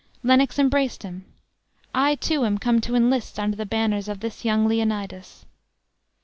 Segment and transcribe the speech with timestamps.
[0.23, 1.25] Lennox embraced him.
[1.93, 5.45] "I, too, am come to enlist under the banners of this young Leonidas."